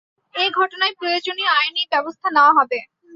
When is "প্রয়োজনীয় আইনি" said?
0.99-1.81